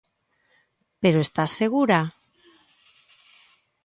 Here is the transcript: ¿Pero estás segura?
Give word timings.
¿Pero 1.01 1.19
estás 1.21 1.51
segura? 1.59 1.99